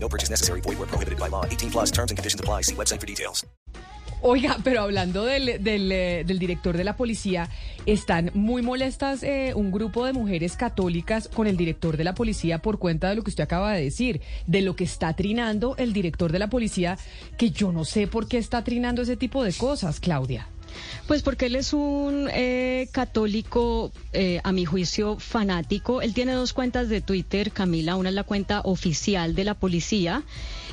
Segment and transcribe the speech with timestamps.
[0.00, 0.60] No purchase necessary.
[0.62, 1.44] Void where prohibited by law.
[1.44, 2.62] 18 plus terms and conditions apply.
[2.62, 3.44] See website for details.
[4.20, 7.48] Oiga, pero hablando del, del, eh, director de la policía,
[7.86, 12.58] están muy molestas eh, un grupo de mujeres católicas con el director de la policía
[12.58, 15.92] por cuenta de lo que usted acaba de decir, de lo que está trinando el
[15.92, 16.98] director de la policía,
[17.36, 20.48] que yo no sé por qué está trinando ese tipo de cosas, Claudia.
[21.06, 26.02] Pues porque él es un eh, católico, eh, a mi juicio, fanático.
[26.02, 27.96] Él tiene dos cuentas de Twitter, Camila.
[27.96, 30.22] Una es la cuenta oficial de la policía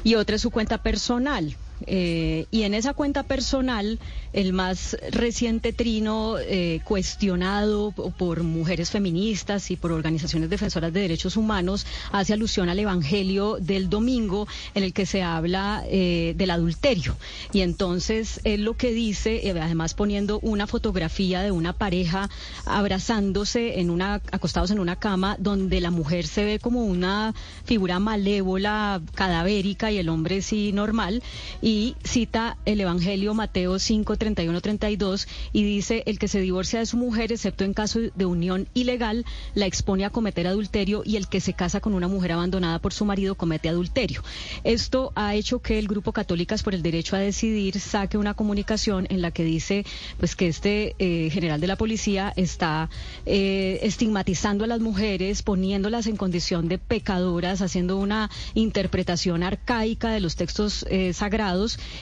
[0.04, 1.56] y otra es su cuenta personal.
[1.88, 4.00] Eh, y en esa cuenta personal,
[4.34, 11.38] el más reciente trino eh, cuestionado por mujeres feministas y por organizaciones defensoras de derechos
[11.38, 17.16] humanos hace alusión al Evangelio del domingo en el que se habla eh, del adulterio.
[17.54, 22.30] Y entonces él lo que dice, además poniendo una fotografía de una pareja
[22.66, 27.34] abrazándose en una, acostados en una cama, donde la mujer se ve como una
[27.64, 31.22] figura malévola, cadavérica y el hombre sí normal
[31.66, 36.86] y cita el Evangelio Mateo 5, 31, 32 y dice, el que se divorcia de
[36.86, 41.28] su mujer, excepto en caso de unión ilegal, la expone a cometer adulterio y el
[41.28, 44.22] que se casa con una mujer abandonada por su marido comete adulterio.
[44.64, 49.08] Esto ha hecho que el Grupo Católicas por el Derecho a Decidir saque una comunicación
[49.10, 49.88] en la que dice
[50.20, 52.92] pues que este eh, general de la policía está
[53.26, 60.20] eh, estigmatizando a las mujeres, poniéndolas en condición de pecadoras, haciendo una interpretación arcaica de
[60.20, 61.55] los textos eh, sagrados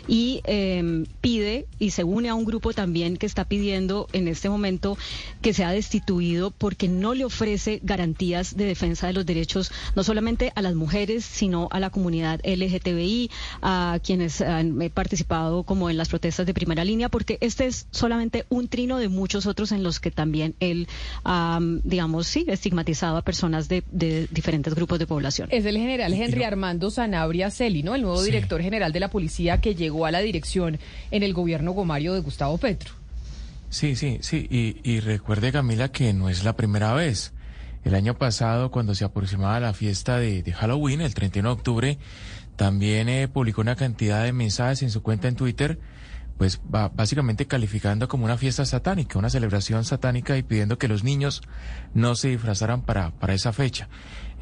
[0.07, 4.49] y eh, pide y se une a un grupo también que está pidiendo en este
[4.49, 4.97] momento
[5.41, 10.51] que sea destituido porque no le ofrece garantías de defensa de los derechos no solamente
[10.55, 13.29] a las mujeres, sino a la comunidad LGTBI,
[13.61, 18.45] a quienes han participado como en las protestas de primera línea, porque este es solamente
[18.49, 20.87] un trino de muchos otros en los que también él,
[21.83, 23.83] digamos, sí, estigmatizado a personas de,
[24.31, 25.49] diferentes grupos de población.
[25.51, 27.95] Es el general Henry Armando Sanabria Celi, ¿no?
[27.95, 30.79] El nuevo director general de la policía que llegó a la dirección
[31.11, 32.93] en el gobierno Gomario de Gustavo Petro.
[33.69, 34.47] Sí, sí, sí.
[34.83, 37.33] Y, recuerde, Camila, que no es la primera vez.
[37.83, 41.97] El año pasado, cuando se aproximaba la fiesta de, Halloween, el 31 de octubre,
[42.55, 45.79] también eh, publicó una cantidad de mensajes en su cuenta en Twitter,
[46.37, 51.41] pues básicamente calificando como una fiesta satánica, una celebración satánica y pidiendo que los niños
[51.95, 53.89] no se disfrazaran para, para esa fecha.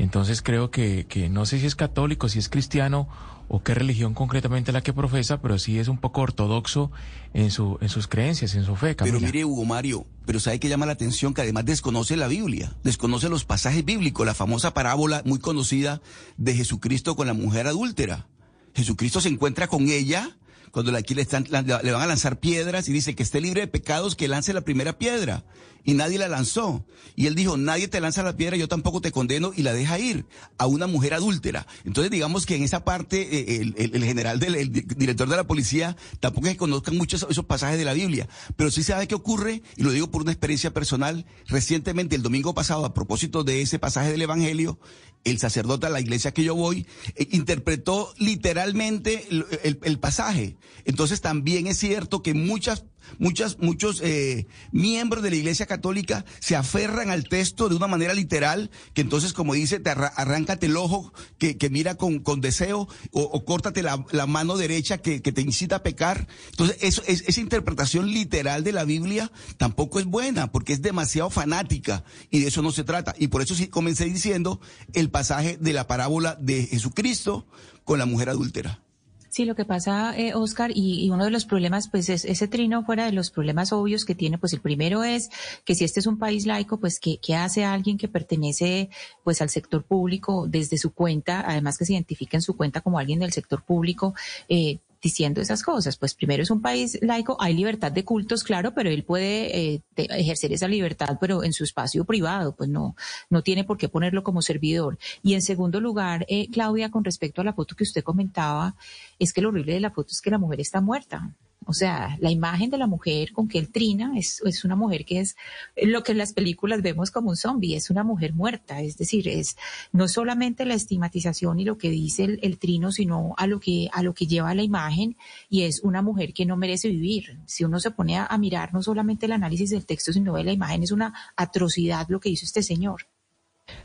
[0.01, 3.07] Entonces creo que, que no sé si es católico, si es cristiano
[3.47, 6.91] o qué religión concretamente la que profesa, pero sí es un poco ortodoxo
[7.33, 8.95] en, su, en sus creencias, en su fe.
[8.95, 11.35] Pero mire, Hugo Mario, pero ¿sabe que llama la atención?
[11.35, 16.01] Que además desconoce la Biblia, desconoce los pasajes bíblicos, la famosa parábola muy conocida
[16.37, 18.25] de Jesucristo con la mujer adúltera.
[18.73, 20.35] Jesucristo se encuentra con ella
[20.71, 23.67] cuando aquí le, están, le van a lanzar piedras y dice que esté libre de
[23.67, 25.43] pecados, que lance la primera piedra.
[25.83, 26.85] Y nadie la lanzó.
[27.15, 29.99] Y él dijo, nadie te lanza la piedra, yo tampoco te condeno y la deja
[29.99, 30.25] ir
[30.57, 31.67] a una mujer adúltera.
[31.85, 35.97] Entonces digamos que en esa parte eh, el, general del el director de la policía
[36.19, 38.27] tampoco es que conozcan muchos esos pasajes de la Biblia.
[38.55, 42.53] Pero sí sabe qué ocurre, y lo digo por una experiencia personal, recientemente el domingo
[42.53, 44.79] pasado, a propósito de ese pasaje del Evangelio,
[45.23, 50.57] el sacerdote a la iglesia que yo voy eh, interpretó literalmente el pasaje.
[50.85, 52.85] Entonces también es cierto que muchas
[53.19, 58.13] muchas, muchos eh, miembros de la Iglesia Católica se aferran al texto de una manera
[58.13, 62.87] literal, que entonces, como dice, te arráncate el ojo que, que mira con, con deseo
[63.11, 66.27] o, o córtate la, la, mano derecha que, que, te incita a pecar.
[66.51, 71.29] Entonces, eso, es, esa interpretación literal de la Biblia tampoco es buena, porque es demasiado
[71.29, 73.15] fanática y de eso no se trata.
[73.17, 74.61] Y por eso sí comencé diciendo
[74.93, 77.47] el pasaje de la parábola de Jesucristo
[77.83, 78.81] con la mujer adúltera.
[79.31, 82.83] Sí, lo que pasa, eh, Oscar, y, uno de los problemas, pues es ese trino
[82.83, 85.29] fuera de los problemas obvios que tiene, pues el primero es
[85.63, 88.89] que si este es un país laico, pues ¿qué, qué hace alguien que pertenece
[89.23, 92.99] pues al sector público desde su cuenta, además que se identifica en su cuenta como
[92.99, 94.13] alguien del sector público,
[94.49, 95.97] eh, diciendo esas cosas.
[95.97, 99.81] Pues primero es un país laico, hay libertad de cultos, claro, pero él puede eh,
[99.95, 102.95] ejercer esa libertad, pero en su espacio privado, pues no,
[103.29, 104.97] no tiene por qué ponerlo como servidor.
[105.23, 108.75] Y en segundo lugar, eh, Claudia, con respecto a la foto que usted comentaba,
[109.19, 111.33] es que lo horrible de la foto es que la mujer está muerta.
[111.65, 115.05] O sea, la imagen de la mujer con que él trina es, es una mujer
[115.05, 115.35] que es
[115.75, 118.81] lo que en las películas vemos como un zombie, es una mujer muerta.
[118.81, 119.57] Es decir, es
[119.91, 123.89] no solamente la estigmatización y lo que dice el, el trino, sino a lo que,
[123.93, 125.17] a lo que lleva la imagen
[125.49, 127.39] y es una mujer que no merece vivir.
[127.45, 130.43] Si uno se pone a, a mirar no solamente el análisis del texto, sino de
[130.43, 133.10] la imagen, es una atrocidad lo que hizo este señor.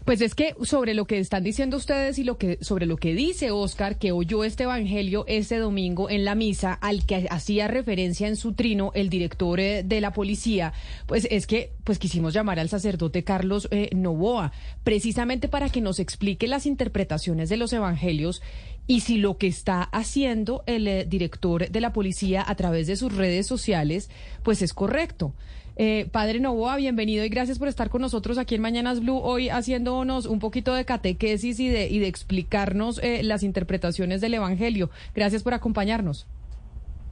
[0.04, 3.14] Pues es que sobre lo que están diciendo ustedes y lo que sobre lo que
[3.14, 8.28] dice Oscar que oyó este evangelio este domingo en la misa al que hacía referencia
[8.28, 10.72] en su trino el director eh, de la policía,
[11.06, 14.52] pues es que pues quisimos llamar al sacerdote Carlos eh, Novoa
[14.84, 18.42] precisamente para que nos explique las interpretaciones de los evangelios
[18.86, 22.96] y si lo que está haciendo el eh, director de la policía a través de
[22.96, 24.10] sus redes sociales
[24.42, 25.34] pues es correcto.
[25.78, 29.50] Eh, padre Novoa, bienvenido y gracias por estar con nosotros aquí en Mañanas Blue, hoy
[29.50, 34.88] haciéndonos un poquito de catequesis y de, explicarnos eh, las interpretaciones del Evangelio.
[35.14, 36.26] Gracias por acompañarnos.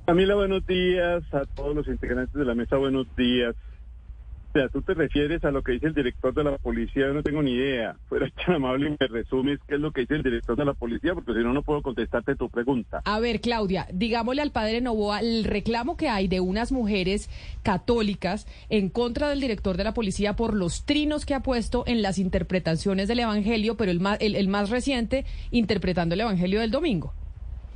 [0.07, 1.23] Camila, buenos días.
[1.35, 3.55] A todos los integrantes de la mesa, buenos días.
[4.55, 7.13] O sea, tú te refieres a lo que dice el director de la policía, yo
[7.13, 7.97] no tengo ni idea.
[8.09, 10.75] Fuera tan amable y me resumes qué es lo que dice el director de la
[10.75, 13.03] policía, porque si no, no puedo contestarte tu pregunta.
[13.05, 17.29] A ver, Claudia, digámosle al padre Novoa el reclamo que hay de unas mujeres
[17.65, 22.01] católicas en contra del director de la policía por los trinos que ha puesto en
[22.01, 26.71] las interpretaciones del Evangelio, pero el más, el, el más reciente interpretando el Evangelio del
[26.71, 27.13] domingo.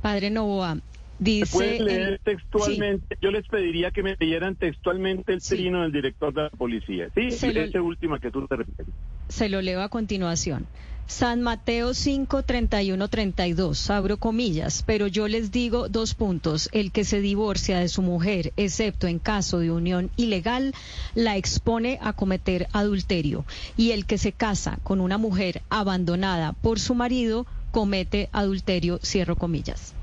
[0.01, 1.51] Padre Novoa, ¿Se dice...
[1.53, 3.17] puede leer el- textualmente?
[3.21, 5.55] Yo les pediría que me leyeran textualmente el Sí.
[5.55, 7.09] trino del director de la policía.
[7.15, 8.93] Sí, Se lo- ese último que tú te refieres.
[9.27, 10.65] Se lo leo a continuación.
[11.07, 16.69] San Mateo 5, 31, 32, abro comillas, pero yo les digo dos puntos.
[16.71, 20.71] El que se divorcia de su mujer, excepto en caso de unión ilegal,
[21.15, 23.43] la expone a cometer adulterio.
[23.75, 29.35] Y el que se casa con una mujer abandonada por su marido, comete adulterio, cierro
[29.35, 29.95] comillas.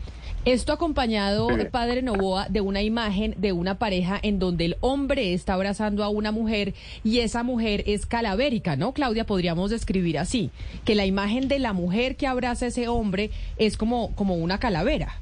[0.47, 1.61] Esto acompañado, Sí.
[1.63, 6.05] eh, padre Novoa, de una imagen de una pareja en donde el hombre está abrazando
[6.05, 6.73] a una mujer
[7.03, 8.93] y esa mujer es calavérica, ¿no?
[8.93, 10.51] Claudia, podríamos describir así,
[10.85, 14.59] que la imagen de la mujer que abraza a ese hombre es como, como una
[14.59, 15.19] calavera.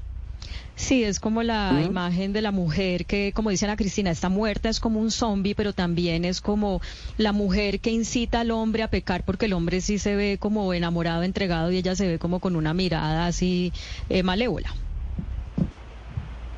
[0.76, 4.69] Sí, es como la imagen de la mujer que, como dice Ana Cristina, está muerta,
[4.69, 6.82] es como un zombie, pero también es como
[7.17, 10.75] la mujer que incita al hombre a pecar, porque el hombre sí se ve como
[10.75, 13.73] enamorado, entregado, y ella se ve como con una mirada así
[14.11, 14.75] eh, malévola.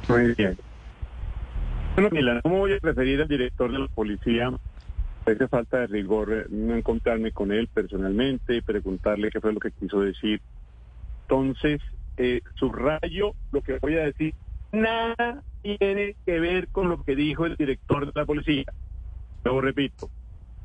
[0.08, 0.56] Muy bien.
[1.94, 4.52] Bueno, Mila, ¿cómo voy a referir al director de la policía?
[5.24, 9.60] Parece falta de rigor eh, no encontrarme con él personalmente y preguntarle qué fue lo
[9.60, 10.40] que quiso decir.
[11.22, 11.80] Entonces,
[12.16, 14.34] eh, subrayo lo que voy a decir.
[14.72, 18.66] Nada tiene que ver con lo que dijo el director de la policía.
[19.44, 20.10] Luego repito,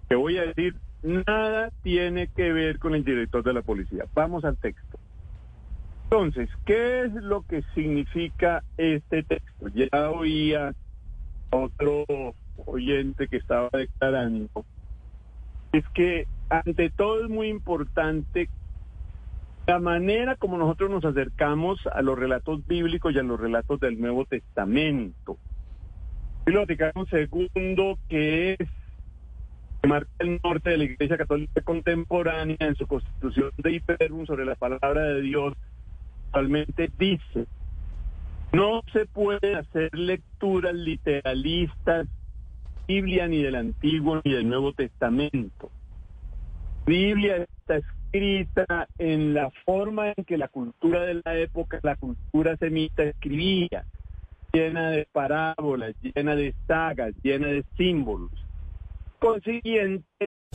[0.10, 4.06] que voy a decir, nada tiene que ver con el director de la policía.
[4.14, 5.00] Vamos al texto.
[6.12, 9.70] Entonces, ¿qué es lo que significa este texto?
[9.70, 10.76] Ya oía
[11.52, 12.04] otro
[12.66, 14.66] oyente que estaba declarando.
[15.72, 18.50] Es que ante todo es muy importante
[19.68, 23.98] la manera como nosotros nos acercamos a los relatos bíblicos y a los relatos del
[23.98, 25.38] Nuevo Testamento.
[26.46, 28.70] Y lo un segundo que es
[29.82, 34.44] que marca el norte de la Iglesia Católica Contemporánea en su constitución de Hiperum sobre
[34.44, 35.54] la palabra de Dios
[36.32, 37.46] actualmente dice,
[38.54, 42.08] no se pueden hacer lecturas literalistas,
[42.88, 45.70] Biblia ni del Antiguo ni del Nuevo Testamento.
[46.86, 52.56] Biblia está escrita en la forma en que la cultura de la época, la cultura
[52.58, 53.86] semita escribía,
[54.54, 58.32] llena de parábolas, llena de sagas, llena de símbolos.
[59.20, 60.06] Consiguiente,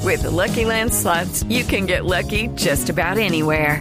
[0.03, 0.93] With the Lucky Land
[1.51, 3.81] you can get lucky just about anywhere.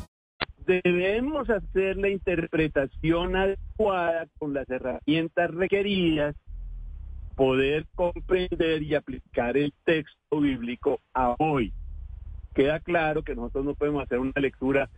[0.65, 6.35] Debemos hacer la interpretación adecuada con las herramientas requeridas,
[7.35, 11.73] poder comprender y aplicar el texto bíblico a hoy.
[12.53, 14.89] Queda claro que nosotros no podemos hacer una lectura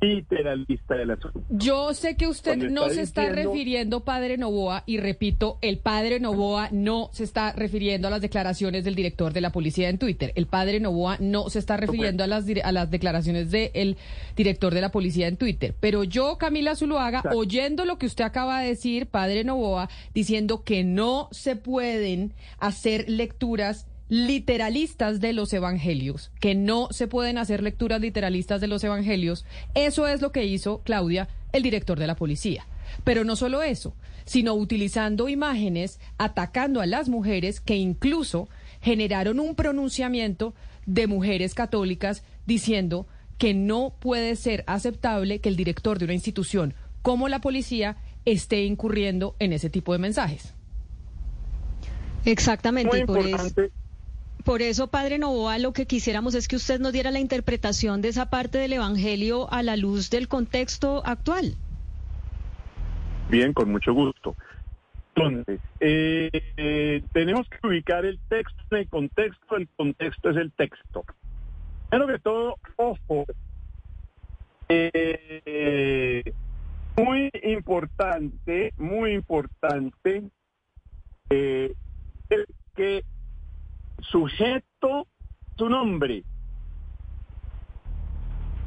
[0.00, 1.42] literalista del asunto.
[1.50, 5.58] Yo sé que usted Cuando no está se está diciendo- refiriendo, padre Novoa, y repito,
[5.60, 9.88] el padre Novoa no se está refiriendo a las declaraciones del director de la policía
[9.88, 10.32] en Twitter.
[10.36, 13.96] El padre Novoa no se está refiriendo a las, a las declaraciones del
[14.36, 15.74] director de la policía en Twitter.
[15.80, 17.38] Pero yo, Camila Zuluaga, Exacto.
[17.38, 23.08] oyendo lo que usted acaba de decir, padre Novoa, diciendo que no se pueden hacer
[23.08, 29.44] lecturas literalistas de los evangelios, que no se pueden hacer lecturas literalistas de los evangelios,
[29.74, 32.66] eso es lo que hizo Claudia, el director de la policía.
[33.04, 38.48] Pero no solo eso, sino utilizando imágenes atacando a las mujeres que incluso
[38.80, 40.54] generaron un pronunciamiento
[40.86, 46.74] de mujeres católicas diciendo que no puede ser aceptable que el director de una institución
[47.02, 50.54] como la policía esté incurriendo en ese tipo de mensajes.
[52.24, 53.06] Exactamente.
[53.06, 53.70] por, eso,
[54.48, 58.08] por eso, padre Novoa, lo que quisiéramos es que usted nos diera la interpretación de
[58.08, 61.54] esa parte del Evangelio a la luz del contexto actual.
[63.28, 64.34] Bien, con mucho gusto.
[65.14, 70.50] Entonces, eh, eh, tenemos que ubicar el texto en el contexto, el contexto es el
[70.52, 71.04] texto.
[71.90, 73.26] Primero que todo, ojo,
[74.70, 76.32] eh,
[76.96, 80.22] muy importante, muy importante,
[81.28, 83.04] que
[84.10, 85.06] sujeto
[85.56, 86.24] su nombre.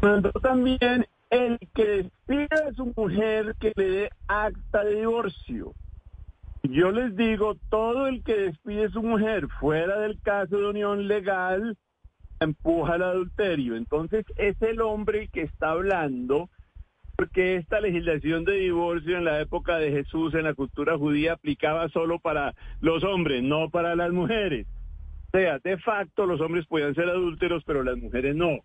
[0.01, 5.73] Mandó también el que despide a su mujer que le dé acta de divorcio.
[6.63, 11.07] Yo les digo, todo el que despide a su mujer fuera del caso de unión
[11.07, 11.77] legal
[12.39, 13.75] empuja al adulterio.
[13.75, 16.49] Entonces es el hombre que está hablando
[17.15, 21.87] porque esta legislación de divorcio en la época de Jesús en la cultura judía aplicaba
[21.89, 24.65] solo para los hombres, no para las mujeres.
[25.31, 28.59] Sea, de facto los hombres podían ser adúlteros, pero las mujeres no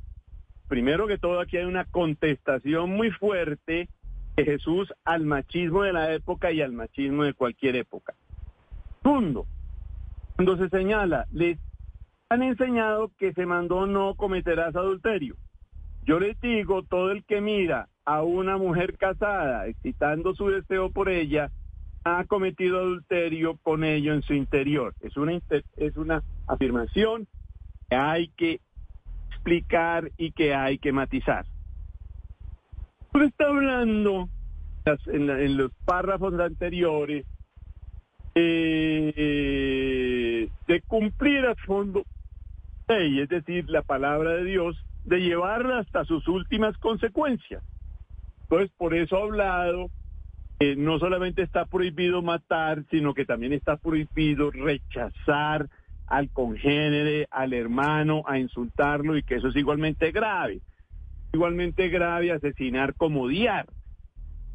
[0.68, 3.88] primero que todo aquí hay una contestación muy fuerte
[4.37, 8.14] de Jesús al machismo de la época y al machismo de cualquier época.
[9.02, 9.46] Segundo,
[10.35, 11.58] cuando se señala, les
[12.28, 15.37] han enseñado que se mandó no cometerás adulterio.
[16.04, 21.08] Yo les digo, todo el que mira a una mujer casada excitando su deseo por
[21.08, 21.50] ella,
[22.06, 24.94] ha cometido adulterio con ello en su interior.
[25.00, 25.40] Es una,
[25.76, 27.26] es una afirmación
[27.90, 28.60] que hay que
[29.30, 31.46] explicar y que hay que matizar.
[33.12, 34.28] Usted está hablando
[35.06, 37.26] en, los párrafos anteriores
[38.36, 42.04] eh, de cumplir a fondo
[42.86, 47.64] ley, es decir, la palabra de Dios, de llevarla hasta sus últimas consecuencias.
[48.42, 49.90] Entonces, por eso ha hablado
[50.58, 55.68] que no solamente está prohibido matar, sino que también está prohibido rechazar
[56.06, 60.60] al congénere, al hermano, a insultarlo y que eso es igualmente grave.
[61.32, 63.66] Igualmente grave asesinar como odiar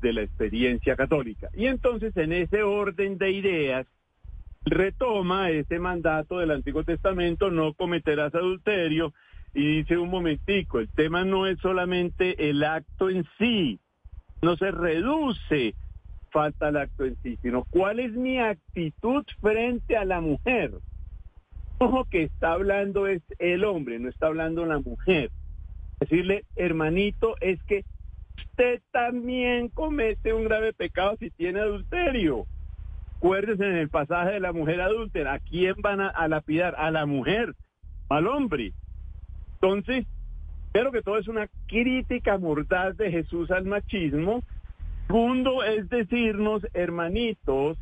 [0.01, 1.49] de la experiencia católica.
[1.53, 3.87] Y entonces en ese orden de ideas
[4.63, 9.13] retoma ese mandato del Antiguo Testamento, no cometerás adulterio,
[9.53, 13.79] y dice un momentico, el tema no es solamente el acto en sí,
[14.41, 15.75] no se reduce,
[16.31, 20.71] falta el acto en sí, sino cuál es mi actitud frente a la mujer
[21.81, 25.31] ojo que está hablando es el hombre, no está hablando la mujer.
[25.99, 27.83] Decirle, hermanito, es que
[28.37, 32.45] usted también comete un grave pecado si tiene adulterio.
[33.17, 36.75] Acuérdense en el pasaje de la mujer adúltera, ¿a quién van a, lapidar?
[36.77, 37.55] A la mujer,
[38.09, 38.73] al hombre.
[39.53, 40.05] Entonces,
[40.73, 44.43] creo que todo es una crítica mordaz de Jesús al machismo.
[45.11, 47.77] Segundo es decirnos, hermanitos,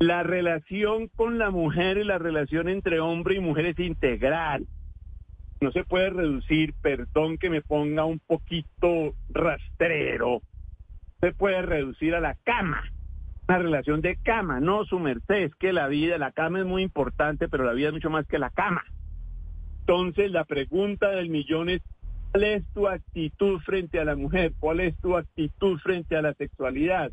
[0.00, 4.66] la relación con la mujer y la relación entre hombre y mujer es integral.
[5.60, 10.42] No se puede reducir, perdón que me ponga un poquito rastrero,
[11.20, 12.90] se puede reducir a la cama,
[13.46, 16.82] una relación de cama, no su merced, es que la vida, la cama es muy
[16.82, 18.82] importante, pero la vida es mucho más que la cama.
[19.82, 21.82] Entonces la pregunta del millón es,
[22.32, 24.52] ¿cuál es tu actitud frente a la mujer?
[24.58, 27.12] ¿Cuál es tu actitud frente a la sexualidad?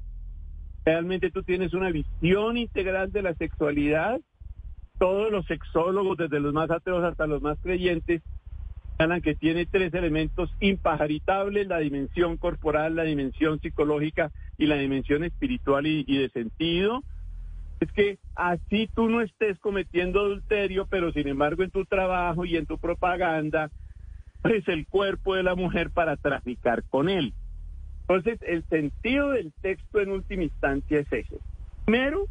[0.86, 4.20] realmente tú tienes una visión integral de la sexualidad.
[4.98, 8.22] Todos los sexólogos, desde los más ateos hasta los más creyentes,
[8.98, 15.24] hablan que tiene tres elementos impajaritables, la dimensión corporal, la dimensión psicológica y la dimensión
[15.24, 17.04] espiritual y, y de sentido.
[17.80, 22.58] Es que así tú no estés cometiendo adulterio, pero sin embargo en tu trabajo y
[22.58, 23.72] en tu propaganda,
[24.44, 27.34] es el cuerpo de la mujer para traficar con él.
[28.02, 31.38] Entonces, el sentido del texto en última instancia es ese.
[31.86, 32.26] Primero,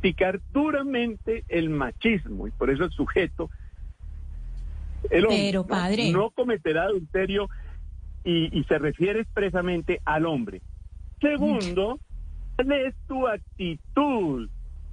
[0.00, 3.50] picar duramente el machismo, y por eso el sujeto,
[5.10, 7.48] el hombre, no, cometerá adulterio
[8.24, 10.60] y, se refiere expresamente al hombre.
[11.20, 12.00] Segundo,
[12.56, 14.48] ¿cuál es tu actitud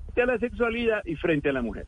[0.06, 1.88] frente a la sexualidad y frente a la mujer?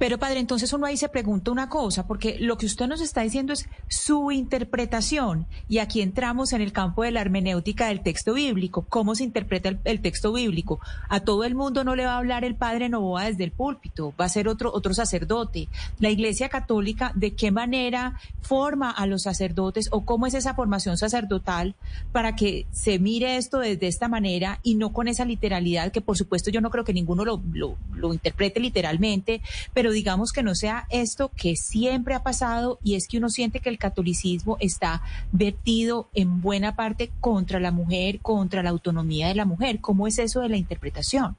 [0.00, 3.20] Pero padre, entonces uno ahí se pregunta una cosa, porque lo que usted nos está
[3.20, 5.46] diciendo es su interpretación.
[5.68, 8.86] Y aquí entramos en el campo de la hermenéutica del texto bíblico.
[8.88, 10.80] ¿Cómo se interpreta el, texto bíblico?
[11.10, 14.14] A todo el mundo no le va a hablar el padre Novoa desde el púlpito,
[14.18, 15.68] va a ser otro, otro sacerdote.
[15.98, 20.96] La Iglesia Católica, ¿de qué manera forma a los sacerdotes o cómo es esa formación
[20.96, 21.74] sacerdotal
[22.10, 26.16] para que se mire esto desde esta manera y no con esa literalidad que por
[26.16, 29.42] supuesto yo no creo que ninguno lo, lo, lo interprete literalmente,
[29.74, 33.60] pero digamos que no sea esto que siempre ha pasado y es que uno siente
[33.60, 39.34] que el catolicismo está vertido en buena parte contra la mujer, contra la autonomía de
[39.34, 39.80] la mujer.
[39.80, 41.36] ¿Cómo es eso de la interpretación?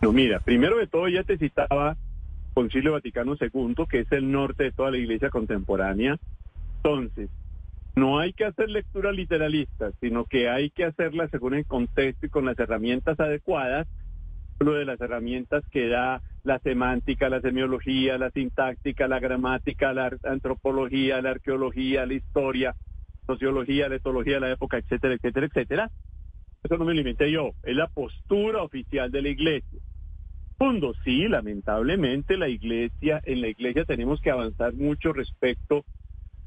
[0.00, 1.96] No, mira, primero de todo ya te citaba
[2.52, 6.18] Concilio Vaticano II, que es el norte de toda la iglesia contemporánea.
[6.76, 7.30] Entonces,
[7.96, 12.28] no hay que hacer lecturas literalistas, sino que hay que hacerlas según el contexto y
[12.28, 13.86] con las herramientas adecuadas,
[14.58, 21.20] de las herramientas que da la semántica, la semiología, la sintáctica, la gramática, la antropología,
[21.20, 22.74] la arqueología, la historia,
[23.26, 25.90] sociología, la etología de la época, etcétera, etcétera, etcétera.
[26.62, 29.80] Eso no me limité yo, es la postura oficial de la iglesia.
[30.56, 35.84] Segundo, sí, lamentablemente la iglesia, en la iglesia tenemos que avanzar mucho respecto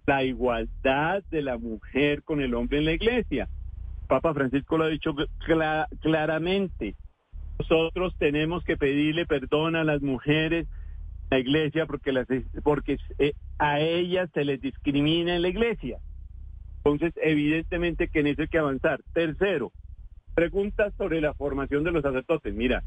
[0.07, 3.47] a la igualdad de la mujer con el hombre en la iglesia.
[4.07, 5.13] Papa Francisco lo ha dicho
[6.01, 6.95] claramente
[7.59, 12.27] nosotros tenemos que pedirle perdón a las mujeres en la iglesia porque, las,
[12.63, 15.99] porque eh, a ellas se les discrimina en la iglesia.
[16.83, 19.01] Entonces, evidentemente que en eso hay que avanzar.
[19.13, 19.73] Tercero,
[20.35, 22.53] preguntas sobre la formación de los sacerdotes.
[22.53, 22.83] Mira,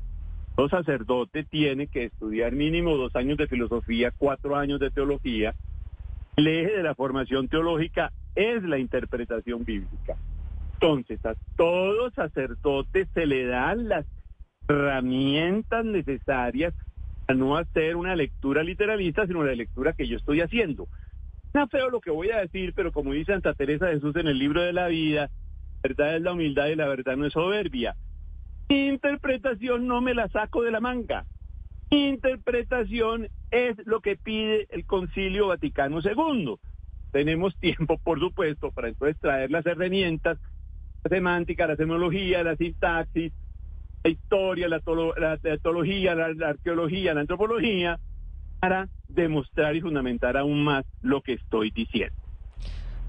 [0.57, 5.55] los sacerdotes tienen que estudiar mínimo dos años de filosofía, cuatro años de teología.
[6.37, 10.17] El eje de la formación teológica es la interpretación bíblica.
[10.75, 14.07] Entonces, a todos sacerdotes se le dan las
[14.71, 16.75] herramientas necesarias
[17.27, 20.89] a no hacer una lectura literalista, sino la lectura que yo estoy haciendo.
[21.53, 24.29] No feo lo que voy a decir, pero como dice Santa Teresa de Jesús en
[24.29, 25.31] el libro de la vida,
[25.83, 27.97] verdad es la humildad y la verdad no es soberbia.
[28.69, 31.27] interpretación no me la saco de la manga.
[31.91, 36.55] interpretación es lo que pide el Concilio Vaticano II.
[37.11, 40.39] Tenemos tiempo, por supuesto, para entonces traer las herramientas,
[41.03, 43.33] la semántica, la semología, la sintaxis,
[44.03, 44.81] la historia, la,
[45.45, 47.99] etología, la, arqueología, la antropología,
[48.61, 52.15] para demostrar y fundamentar aún más lo que estoy diciendo.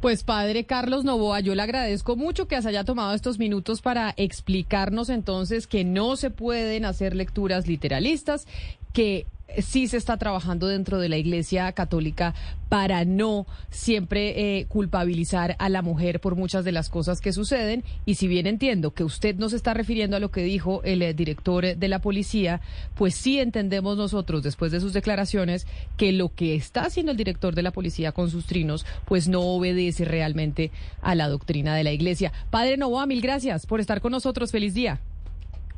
[0.01, 4.13] Pues padre Carlos Novoa, yo le agradezco mucho que se haya tomado estos minutos para
[4.17, 8.47] explicarnos entonces que no se pueden hacer lecturas literalistas,
[8.93, 9.27] que
[9.59, 12.33] sí se está trabajando dentro de la Iglesia Católica
[12.69, 17.83] para no siempre eh, culpabilizar a la mujer por muchas de las cosas que suceden.
[18.05, 21.01] Y si bien entiendo que usted no se está refiriendo a lo que dijo el
[21.01, 22.61] eh, director de la policía,
[22.95, 27.55] pues sí entendemos nosotros, después de sus declaraciones, que lo que está haciendo el director
[27.55, 31.91] de la policía con sus trinos, pues no obedece realmente a la doctrina de la
[31.91, 32.31] Iglesia.
[32.51, 34.51] Padre Novoa, mil gracias por estar con nosotros.
[34.51, 35.01] Feliz día.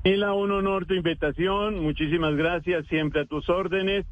[0.04, 1.82] Mila, un honor tu invitación.
[1.82, 4.06] Muchísimas gracias, siempre a tus órdenes.